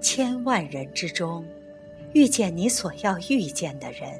[0.00, 1.44] 千万人之中，
[2.12, 4.10] 遇见你所要遇见的人；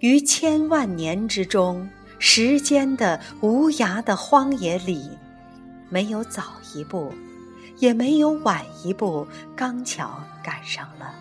[0.00, 1.88] 于千万年之中，
[2.18, 5.10] 时间的无涯的荒野里，
[5.88, 6.44] 没有早
[6.74, 7.12] 一步，
[7.78, 9.26] 也没有晚一步，
[9.56, 11.14] 刚巧赶上了。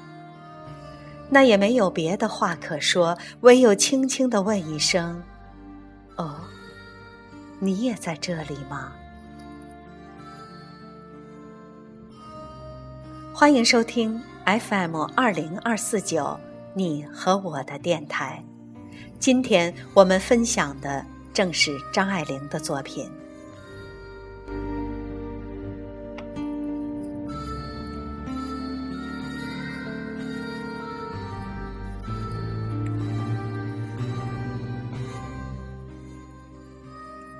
[1.30, 5.23] 那也没有别的话可说，唯有轻轻地问一声
[6.17, 6.42] ：“哦，
[7.59, 8.94] 你也在这里吗？”
[13.41, 16.40] 欢迎收听 FM 二零二四九，
[16.76, 18.40] 你和我的电台。
[19.17, 23.09] 今天我们分享的正是张爱玲的作品。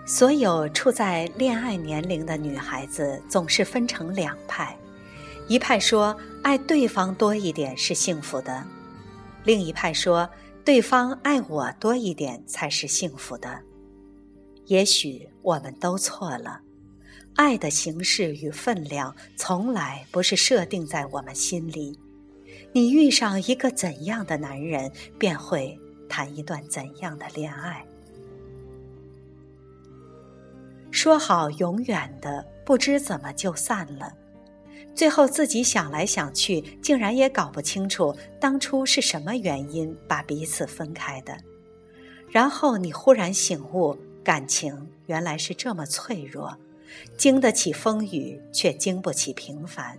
[0.08, 4.76] 所有处在恋爱年龄的女孩子，总是分成两派。
[5.52, 8.66] 一派说爱对方多一点是幸福的，
[9.44, 10.30] 另一派说
[10.64, 13.60] 对方爱我多一点才是幸福的。
[14.68, 16.62] 也许我们都错了，
[17.36, 22.00] 爱的形式与分量从来不是设定在我们心里。
[22.72, 27.86] 你遇上一个怎样的男人，便会谈一段怎样的恋爱。
[30.92, 34.14] 说好永远的，不知怎么就散了。
[34.94, 41.38] 最后自己想来想去，竟然也搞不清楚当初是什么原因把彼此分开的。
[42.30, 46.56] 然后你忽然醒悟，感情原来是这么脆弱，
[47.18, 49.98] 经得起风雨，却经不起平凡。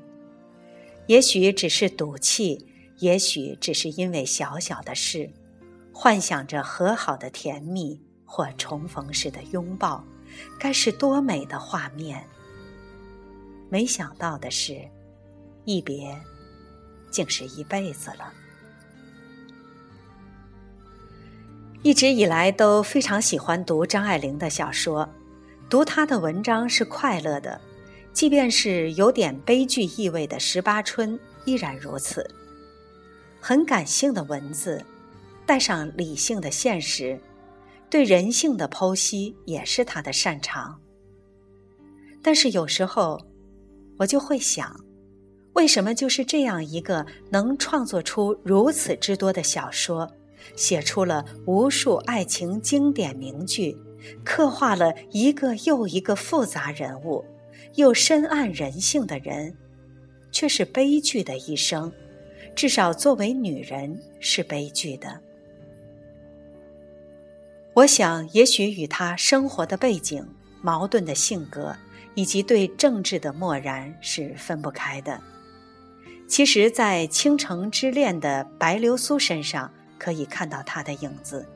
[1.06, 2.66] 也许只是赌气，
[2.98, 5.28] 也许只是因为小小的事，
[5.92, 10.04] 幻想着和好的甜蜜或重逢时的拥抱，
[10.58, 12.24] 该是多美的画面。
[13.72, 14.86] 没想到的是，
[15.64, 16.14] 一别
[17.10, 18.30] 竟是一辈子了。
[21.80, 25.08] 一直以来都非常喜欢读张爱玲的小说，
[25.70, 27.58] 读她的文章是快乐的，
[28.12, 32.30] 即便是有点悲剧意味的《十八春》依然如此。
[33.40, 34.84] 很感性的文字，
[35.46, 37.18] 带上理性的现实，
[37.88, 40.78] 对人性的剖析也是她的擅长。
[42.22, 43.18] 但是有时候。
[44.02, 44.84] 我就会想，
[45.52, 50.10] 为什么就是这样一个能创作出如此之多的小说，
[50.56, 53.76] 写出了无数爱情经典名句，
[54.24, 57.24] 刻画了一个又一个复杂人物，
[57.76, 59.56] 又深谙人性的人，
[60.32, 61.92] 却是悲剧的一生？
[62.56, 65.20] 至少作为女人是悲剧的。
[67.74, 70.26] 我想，也许与她生活的背景、
[70.60, 71.76] 矛盾的性格。
[72.14, 75.20] 以及对政治的漠然是分不开的。
[76.28, 81.46] 其实，在《倾城之恋》的白流苏身上可以看到他的影子，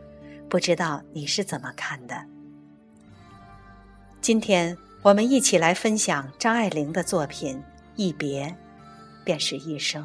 [0.48, 2.24] 不知道你是怎么看的？
[4.20, 7.56] 今天我们一起来分享张爱玲的作品
[7.94, 8.54] 《一别，
[9.24, 10.04] 便是一生》。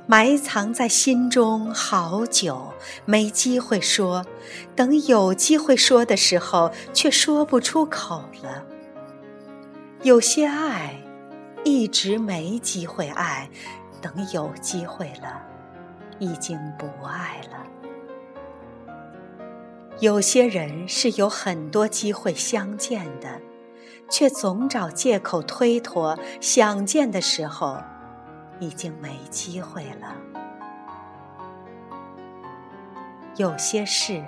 [0.11, 2.73] 埋藏在心中好久，
[3.05, 4.25] 没机会说；
[4.75, 8.65] 等有机会说的时候，却说不出口了。
[10.03, 11.01] 有些爱
[11.63, 13.49] 一直没机会爱，
[14.01, 15.41] 等有机会了，
[16.19, 17.65] 已经不爱了。
[20.01, 23.39] 有些人是有很多机会相见的，
[24.09, 27.77] 却总找借口推脱，想见的时候。
[28.61, 30.15] 已经没机会了。
[33.35, 34.23] 有些事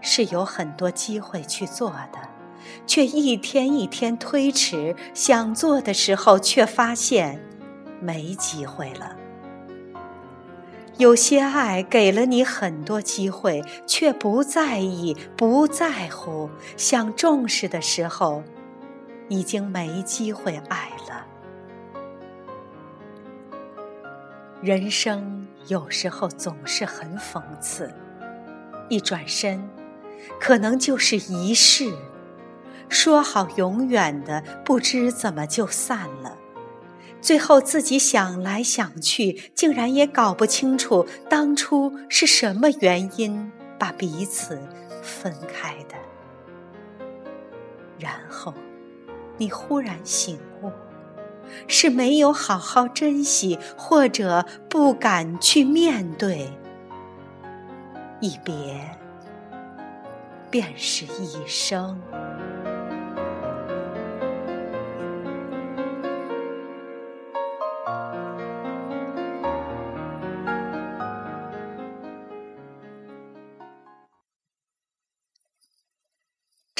[0.00, 2.18] 是有很多机会去做的，
[2.86, 7.40] 却一天一天推迟，想做的时候却发现
[8.00, 9.14] 没机会了。
[10.96, 18.42] 有些爱给了你很多机会，却不在意、不在乎，想重视的时候，
[19.28, 20.90] 已经没机会爱
[24.62, 27.90] 人生有时候总是很讽刺，
[28.90, 29.66] 一转身，
[30.38, 31.90] 可能就是一世。
[32.90, 36.36] 说好永远的，不知怎么就散了。
[37.22, 44.60] 最后自己想来想去，竟然也搞不清楚当初是什么原因把彼此
[45.02, 45.94] 分开的。
[47.98, 48.52] 然后，
[49.38, 50.70] 你忽然醒悟，
[51.66, 56.48] 是没有好好珍惜，或者不敢去面对。
[58.20, 58.54] 一别，
[60.50, 62.00] 便是一生。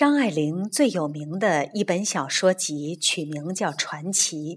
[0.00, 4.56] 张爱玲最有名的一本小说集取名叫《传奇》，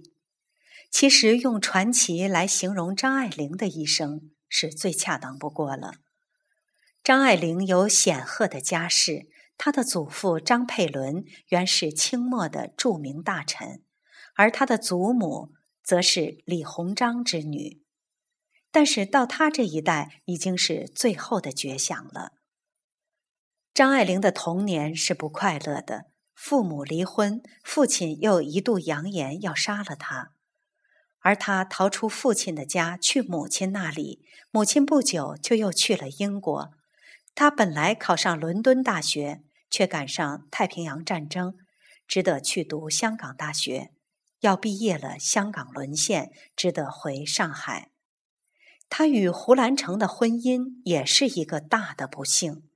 [0.89, 5.95] 其实用“传奇”来形容张爱玲的一生是最恰当不过了。
[7.03, 13.83] 张爱玲有显赫的家世，她的祖父张佩伦原是清末的著名大臣，
[14.35, 15.51] 而她的祖母
[15.83, 17.81] 则是李鸿章之女。
[18.71, 22.31] 但是到她这一代，已经是最后的绝响了。
[23.73, 26.05] 张爱玲的童年是不快乐的，
[26.35, 30.33] 父母离婚，父亲又一度扬言要杀了她，
[31.21, 34.23] 而她逃出父亲的家，去母亲那里。
[34.51, 36.71] 母亲不久就又去了英国。
[37.33, 39.41] 她本来考上伦敦大学，
[39.71, 41.55] 却赶上太平洋战争，
[42.07, 43.89] 只得去读香港大学。
[44.41, 47.89] 要毕业了，香港沦陷，只得回上海。
[48.87, 52.69] 她与胡兰成的婚姻也是一个大的不幸。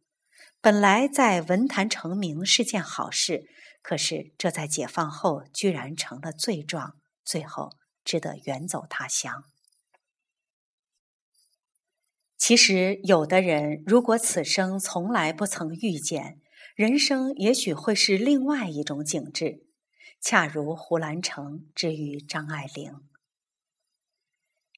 [0.68, 3.46] 本来在文坛成名是件好事，
[3.82, 7.70] 可是这在解放后居然成了罪状，最后
[8.04, 9.46] 只得远走他乡。
[12.38, 16.42] 其实，有的人如果此生从来不曾遇见，
[16.76, 19.66] 人生也许会是另外一种景致，
[20.20, 22.94] 恰如胡兰成之于张爱玲。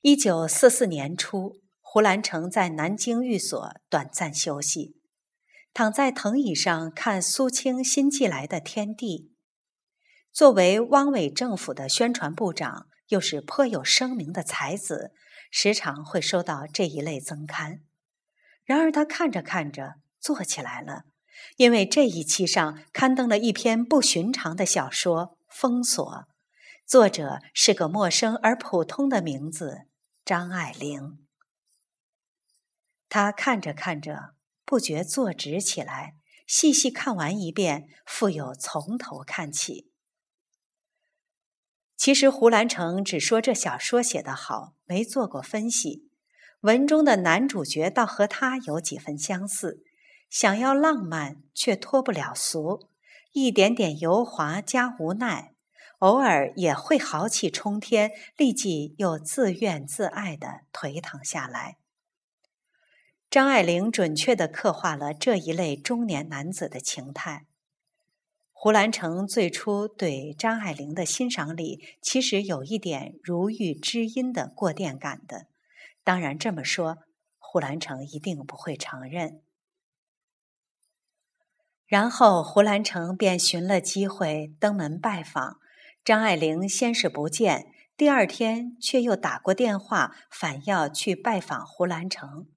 [0.03, 4.98] 一九四四年初，胡兰成在南京寓所短暂休息。
[5.73, 9.31] 躺在藤椅上看苏青新寄来的《天地》，
[10.33, 15.13] 作为汪伪政府的宣传部长，又是颇有声名的才子，
[15.49, 17.81] 时常会收到这一类增刊。
[18.65, 21.03] 然而他看着看着，坐起来了，
[21.55, 26.05] 因为这一期上刊登了一篇不寻常的小说《封锁》，
[26.85, 29.83] 作者是个陌生而普通的名字——
[30.25, 31.25] 张爱玲。
[33.07, 34.33] 他看着看着。
[34.69, 36.13] 不觉坐直起来，
[36.45, 39.89] 细细看完一遍，复又从头看起。
[41.97, 46.11] 其实胡兰成只说这小说写得好，没做过分析。
[46.59, 49.83] 文中的男主角倒和他有几分相似，
[50.29, 52.91] 想要浪漫却脱不了俗，
[53.31, 55.55] 一点点油滑加无奈，
[55.97, 61.78] 偶尔也会豪气冲天，立即又自怨自艾地颓唐下来。
[63.29, 67.45] 张爱玲准确地刻画了这一类中年男子的情态。
[68.51, 75.45] 胡兰成最初对张爱玲的欣赏里，其实有一点如遇知音的过电感的。
[76.03, 76.97] 当然这么说，
[77.37, 79.43] 胡兰成一定不会承认。
[81.85, 85.59] 然后胡兰成便寻了机会登门拜访
[86.03, 92.47] 张爱玲，先是不见，第二天却又打过电话，反要去拜访胡兰成。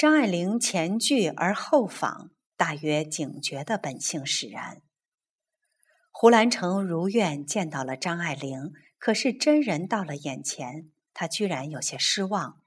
[0.00, 4.80] 张爱玲前拒而后访，大约警觉的本性使然。
[6.10, 12.62] 胡兰成如愿见到了张爱玲，可是真人到了眼前，他居然有些失望，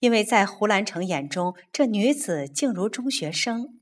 [0.00, 3.78] 因为在胡兰成眼中，这女子竟如中学生。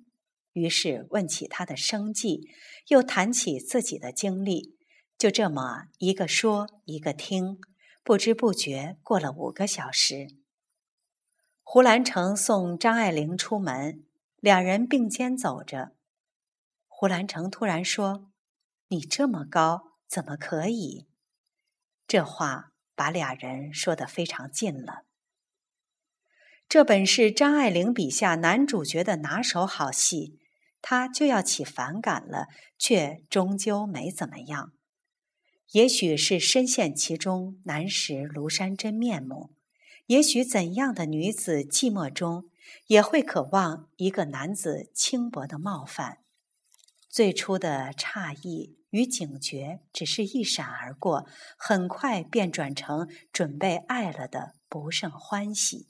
[0.52, 2.50] 于是问起她的生计，
[2.88, 4.76] 又谈起自己的经历，
[5.16, 7.58] 就这么一个说一个听，
[8.04, 10.39] 不知不觉过了五个小时。
[11.72, 14.02] 胡兰成送张爱玲出门，
[14.40, 15.92] 两人并肩走着。
[16.88, 18.32] 胡兰成突然说
[18.90, 21.06] ：“你这么高，怎么可以？”
[22.08, 25.04] 这话把俩人说得非常近了。
[26.68, 30.40] 这本是张爱玲笔下男主角的拿手好戏，
[30.82, 34.72] 他就要起反感了，却终究没怎么样。
[35.70, 39.54] 也许是深陷其中，难识庐山真面目。
[40.10, 42.50] 也许怎样的女子寂寞中，
[42.88, 46.18] 也会渴望一个男子轻薄的冒犯。
[47.08, 55.86] 最初的诧异与警觉只是一闪而过，很快便转成准备爱了的不胜欢喜。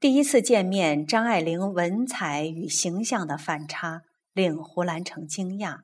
[0.00, 4.02] 第一次见面，张爱玲文采与形象的反差
[4.32, 5.82] 令胡兰成惊讶。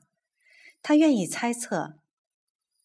[0.82, 2.00] 他愿意猜测，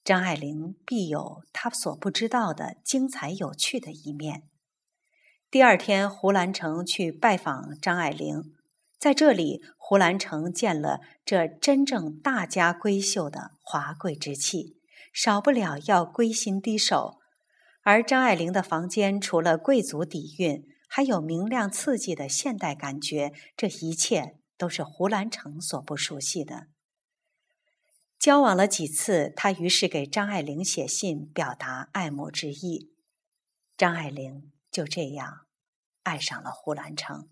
[0.03, 4.43] 张爱玲必有她所不知道的精彩有趣的一面。
[5.49, 8.53] 第二天，胡兰成去拜访张爱玲，
[8.99, 14.77] 在这里，胡兰成见了这真正大家闺秀的华贵之气，
[15.13, 17.19] 少不了要归心低首。
[17.83, 20.65] 而张爱玲的房间，除了贵族底蕴。
[20.95, 26.67] 还有明亮刺激的现代感觉，这一切都是胡兰成所不熟悉的。
[28.23, 32.95] 交往了几次，他于是给张爱玲写信，表达爱慕之意。
[33.75, 35.45] 张爱玲就这样
[36.03, 37.27] 爱上了胡兰成。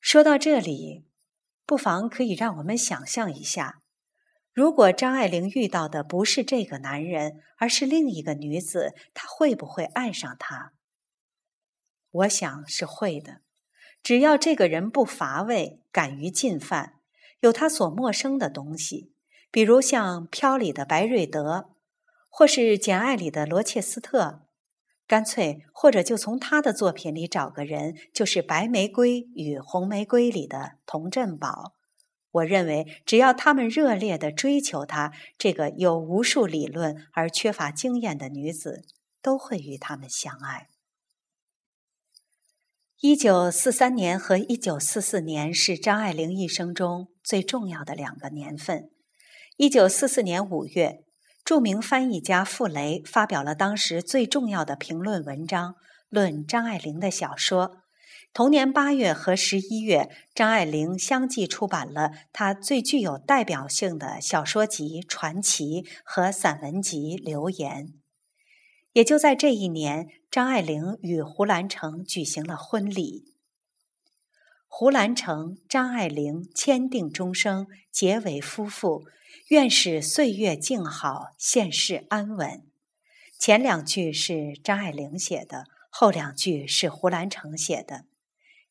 [0.00, 1.04] 说到这里，
[1.66, 3.82] 不妨可以让我们想象一下：
[4.54, 10.72] 如果张爱玲遇到的不是这个男人，而是另一个女子，她会不会爱上他？
[12.10, 13.42] 我想是会的，
[14.02, 16.95] 只要这个人不乏味，敢于进犯，
[17.46, 19.12] 有他所陌生的东西，
[19.52, 21.70] 比如像《飘》里的白瑞德，
[22.28, 24.42] 或是《简爱》里的罗切斯特，
[25.06, 31.74] 干脆或者就从他的作品里找个人，就是《白玫瑰与红玫瑰》里的童振宝。
[32.32, 38.82] 我认为，只要他们热烈地追求他，这个有无数理论而缺乏经验的女子，
[39.22, 40.68] 都会与他们相爱。
[43.00, 48.88] 一九四三年和一九四四年是张爱玲一生中最重要的两个年份。
[49.58, 51.04] 一九四四年五月，
[51.44, 55.74] 著名翻译家傅雷发表了当时最重要的评论文章，
[56.08, 57.82] 论张爱玲的小说。
[58.32, 67.88] 同年八月和十一月，张爱玲相继出版了她最具有代表性的小说集《传奇》和散文集《留言》。
[68.94, 73.32] 也就在这一年，张爱玲与胡兰成举行了婚礼。
[74.68, 79.06] 胡兰成、张爱玲签订终生，结为夫妇，
[79.48, 82.66] 愿使岁月静好，现世安稳。
[83.38, 88.04] 前两句是张爱玲写的，后两句是胡兰成写的，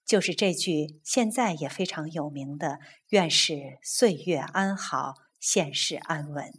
[0.06, 6.54] 就是这句现在也非常有名的“愿使岁月安好，现世安稳”。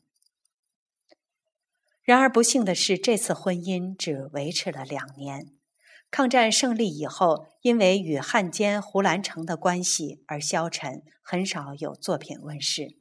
[2.07, 5.49] 然而不幸的是，这次婚姻只维持了两年。
[6.09, 12.97] 抗战胜利以后，因为与汉奸胡兰成的关系而消沉，很少有作品问世。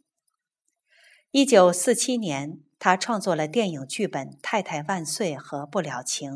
[1.29, 6.31] 一九四七年，他创作了电影剧本《太太万岁》和《不了情》，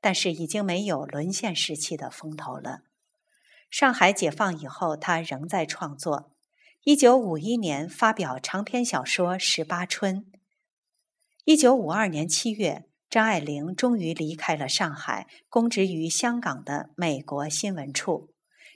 [0.00, 2.84] 但是已经没有沦陷时期的风头了。
[3.68, 6.30] 上海解放以后，他仍在创作。
[6.84, 10.22] 一九五一年，发表长篇小说《十八春》。
[11.46, 18.30] 一九五二年七月，张爱玲终于离开了上海，供职于香港的美国新闻处。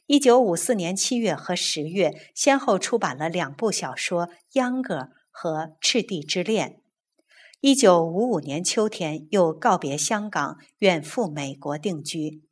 [0.04, 4.96] 一九五四年七月和十月，先后出版了两部小说《秧歌》
[5.30, 6.68] 和《赤地之恋》。
[7.62, 12.42] 一九五五年秋天，又告别香港，远赴美国定居。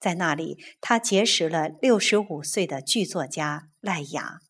[0.00, 4.40] 在那里，他结识了六十五岁的剧作家赖雅。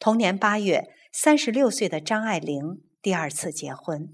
[0.00, 4.12] 同年八月，三十六岁的张爱玲第二次结婚。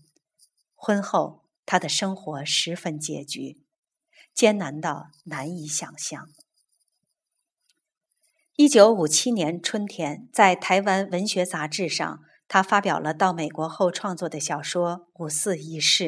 [0.83, 3.63] 婚后，他的生活十分拮据，
[4.33, 6.31] 艰难到难以想象。
[8.57, 16.05] 一九五七年春天，在台湾文学杂志上，他发表了到美国后创作的小说《五四轶事》。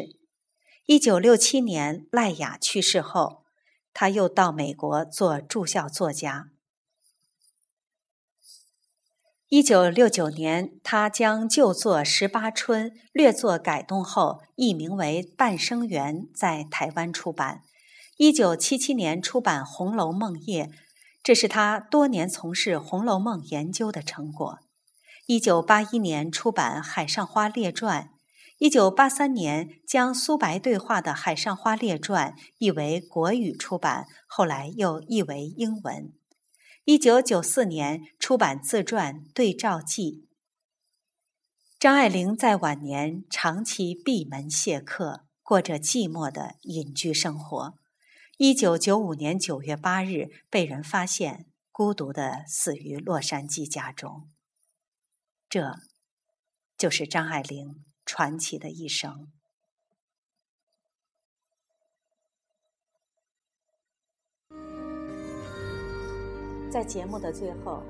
[0.87, 3.45] 一九六七年，赖雅去世后，
[3.93, 6.49] 他又到美国做驻校作家。
[9.55, 17.61] 一九六九年，他将旧作《十八春》略作改动后，译名为《半生缘》，在台湾出版。
[18.17, 20.65] 一九七七年出版《红楼梦夜》，
[21.23, 24.61] 这是他多年从事《红楼梦》研究的成果。
[25.27, 28.05] 一九八一年出版《海上花列传》，
[28.57, 36.15] 一九八三年将苏白对话的《海上花列传》译为国语出版，后来又译为英文。
[36.85, 40.27] 一九九四年出版自传《对照记》。
[41.79, 47.79] 张爱玲在晚年长期闭门谢客，过着寂寞的隐居生活。
[48.37, 54.29] 一九九五年九月八日，被人发现孤独的死于洛杉矶家中。
[55.49, 55.77] 这，
[56.77, 59.31] 就是张爱玲传奇的一生。
[66.73, 67.83] 在节目的最后，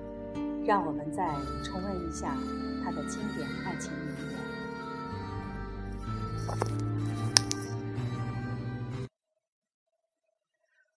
[0.66, 2.36] 让我们再重温一下
[2.82, 4.36] 他的经典爱情名言：“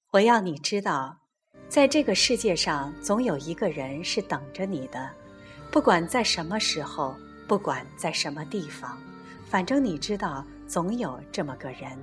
[0.10, 1.16] 我要你知道，
[1.70, 5.08] 在这个世界上，总有一个人是等着你的，
[5.72, 7.16] 不管在什么时候，
[7.48, 8.98] 不管在什么地方，
[9.48, 11.96] 反正你知道，总有这么个人。”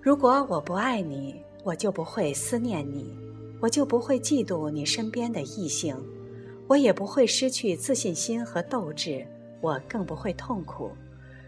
[0.00, 3.12] 如果我不爱你，我就不会思念你，
[3.60, 6.00] 我就不会嫉妒你身边的异性，
[6.68, 9.26] 我也不会失去自信心和斗志，
[9.60, 10.92] 我更不会痛苦。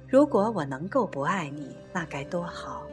[0.09, 2.85] 如果我能够不爱你，那该多好！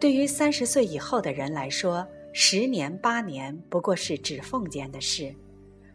[0.00, 5.34] 对于三十岁以后的人来说，十年八年不过是指缝间的事，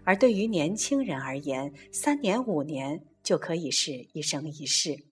[0.04, 5.09] 而对于年轻人而言，三年五年就可以是一生一世。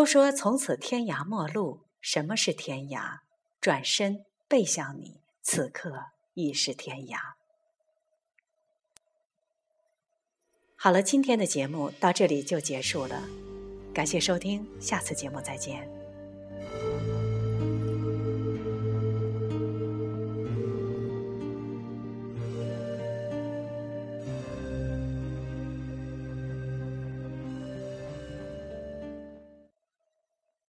[0.00, 3.18] 都说从此天涯陌路，什么是天涯？
[3.60, 7.18] 转身背向你，此刻已是天涯。
[10.74, 13.28] 好了，今天的节目到这里就结束了，
[13.92, 15.99] 感谢收听，下次节目再见。